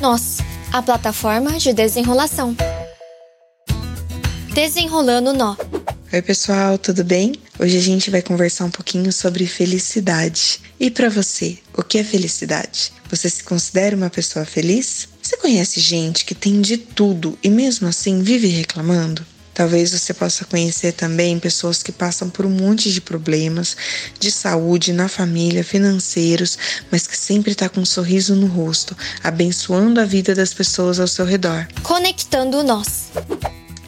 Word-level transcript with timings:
Nós, 0.00 0.38
a 0.72 0.82
plataforma 0.82 1.58
de 1.58 1.72
desenrolação. 1.72 2.54
Desenrolando 4.52 5.32
nó. 5.32 5.56
Oi, 6.12 6.20
pessoal, 6.20 6.76
tudo 6.76 7.02
bem? 7.02 7.34
Hoje 7.58 7.78
a 7.78 7.80
gente 7.80 8.10
vai 8.10 8.20
conversar 8.20 8.66
um 8.66 8.70
pouquinho 8.70 9.10
sobre 9.10 9.46
felicidade. 9.46 10.60
E 10.78 10.90
para 10.90 11.08
você, 11.08 11.58
o 11.74 11.82
que 11.82 11.98
é 11.98 12.04
felicidade? 12.04 12.92
Você 13.08 13.30
se 13.30 13.42
considera 13.42 13.96
uma 13.96 14.10
pessoa 14.10 14.44
feliz? 14.44 15.08
Você 15.22 15.38
conhece 15.38 15.80
gente 15.80 16.26
que 16.26 16.34
tem 16.34 16.60
de 16.60 16.76
tudo 16.76 17.38
e 17.42 17.48
mesmo 17.48 17.88
assim 17.88 18.22
vive 18.22 18.48
reclamando? 18.48 19.24
Talvez 19.56 19.92
você 19.92 20.12
possa 20.12 20.44
conhecer 20.44 20.92
também 20.92 21.38
pessoas 21.38 21.82
que 21.82 21.90
passam 21.90 22.28
por 22.28 22.44
um 22.44 22.50
monte 22.50 22.92
de 22.92 23.00
problemas 23.00 23.74
de 24.20 24.30
saúde, 24.30 24.92
na 24.92 25.08
família, 25.08 25.64
financeiros, 25.64 26.58
mas 26.92 27.06
que 27.06 27.16
sempre 27.16 27.52
está 27.52 27.66
com 27.66 27.80
um 27.80 27.86
sorriso 27.86 28.36
no 28.36 28.48
rosto, 28.48 28.94
abençoando 29.24 29.98
a 29.98 30.04
vida 30.04 30.34
das 30.34 30.52
pessoas 30.52 31.00
ao 31.00 31.08
seu 31.08 31.24
redor. 31.24 31.66
Conectando 31.82 32.62
nós. 32.62 33.06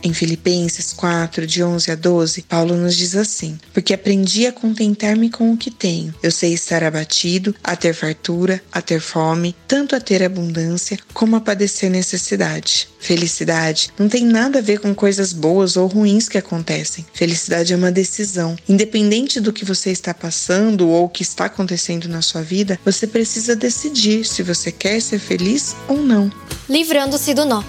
Em 0.09 0.15
Filipenses 0.15 0.95
4, 0.95 1.47
de 1.47 1.63
11 1.63 1.91
a 1.91 1.95
12, 1.95 2.41
Paulo 2.45 2.75
nos 2.75 2.97
diz 2.97 3.15
assim: 3.15 3.59
Porque 3.75 3.93
aprendi 3.93 4.47
a 4.47 4.53
contentar-me 4.53 5.29
com 5.29 5.53
o 5.53 5.57
que 5.57 5.71
tenho. 5.71 6.15
Eu 6.23 6.31
sei 6.31 6.55
estar 6.55 6.83
abatido, 6.83 7.55
a 7.63 7.77
ter 7.77 7.93
fartura, 7.93 8.59
a 8.73 8.81
ter 8.81 9.03
fome, 9.03 9.55
tanto 9.67 9.95
a 9.95 10.01
ter 10.01 10.23
abundância, 10.23 10.99
como 11.13 11.37
a 11.37 11.43
padecer 11.43 11.91
necessidade. 11.91 12.89
Felicidade 12.99 13.91
não 13.99 14.09
tem 14.09 14.25
nada 14.25 14.61
a 14.61 14.63
ver 14.63 14.81
com 14.81 14.95
coisas 14.95 15.35
boas 15.35 15.77
ou 15.77 15.87
ruins 15.87 16.27
que 16.27 16.39
acontecem. 16.39 17.05
Felicidade 17.13 17.75
é 17.75 17.77
uma 17.77 17.93
decisão. 17.93 18.57
Independente 18.67 19.41
do 19.41 19.53
que 19.53 19.63
você 19.63 19.91
está 19.91 20.15
passando 20.15 20.89
ou 20.89 21.05
o 21.05 21.09
que 21.11 21.23
está 21.23 21.45
acontecendo 21.45 22.09
na 22.09 22.23
sua 22.23 22.41
vida, 22.41 22.81
você 22.83 23.07
precisa 23.07 23.55
decidir 23.55 24.25
se 24.25 24.43
você 24.43 24.73
quer 24.73 25.03
ser 25.03 25.19
feliz 25.19 25.77
ou 25.87 25.99
não. 25.99 26.33
Livrando-se 26.67 27.35
do 27.35 27.45
nó. 27.45 27.63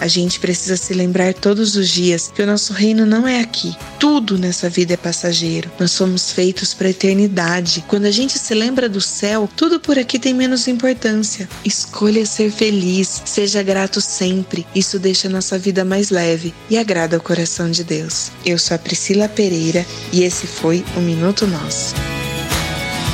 A 0.00 0.06
gente 0.08 0.40
precisa 0.40 0.76
se 0.76 0.92
lembrar 0.92 1.34
todos 1.34 1.76
os 1.76 1.88
dias 1.88 2.30
que 2.34 2.42
o 2.42 2.46
nosso 2.46 2.72
reino 2.72 3.06
não 3.06 3.26
é 3.26 3.40
aqui. 3.40 3.74
Tudo 3.98 4.36
nessa 4.38 4.68
vida 4.68 4.94
é 4.94 4.96
passageiro. 4.96 5.70
Nós 5.78 5.92
somos 5.92 6.32
feitos 6.32 6.74
para 6.74 6.88
a 6.88 6.90
eternidade. 6.90 7.84
Quando 7.88 8.06
a 8.06 8.10
gente 8.10 8.38
se 8.38 8.54
lembra 8.54 8.88
do 8.88 9.00
céu, 9.00 9.48
tudo 9.56 9.80
por 9.80 9.98
aqui 9.98 10.18
tem 10.18 10.34
menos 10.34 10.68
importância. 10.68 11.48
Escolha 11.64 12.26
ser 12.26 12.50
feliz, 12.50 13.22
seja 13.24 13.62
grato 13.62 14.00
sempre. 14.00 14.66
Isso 14.74 14.98
deixa 14.98 15.28
a 15.28 15.30
nossa 15.30 15.58
vida 15.58 15.84
mais 15.84 16.10
leve 16.10 16.54
e 16.68 16.76
agrada 16.76 17.16
o 17.16 17.22
coração 17.22 17.70
de 17.70 17.84
Deus. 17.84 18.30
Eu 18.44 18.58
sou 18.58 18.74
a 18.74 18.78
Priscila 18.78 19.28
Pereira 19.28 19.86
e 20.12 20.22
esse 20.22 20.46
foi 20.46 20.84
o 20.96 21.00
Minuto 21.00 21.46
Nosso. 21.46 21.94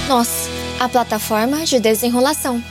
Nós, 0.09 0.49
a 0.79 0.89
plataforma 0.89 1.65
de 1.65 1.79
desenrolação. 1.79 2.63